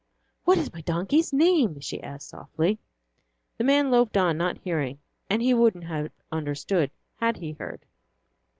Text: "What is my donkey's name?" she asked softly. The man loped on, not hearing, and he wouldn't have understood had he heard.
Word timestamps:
"What 0.45 0.57
is 0.57 0.73
my 0.73 0.81
donkey's 0.81 1.31
name?" 1.31 1.79
she 1.79 2.01
asked 2.01 2.29
softly. 2.29 2.79
The 3.59 3.63
man 3.63 3.91
loped 3.91 4.17
on, 4.17 4.35
not 4.35 4.57
hearing, 4.57 4.97
and 5.29 5.43
he 5.43 5.53
wouldn't 5.53 5.83
have 5.83 6.09
understood 6.31 6.89
had 7.17 7.37
he 7.37 7.51
heard. 7.51 7.85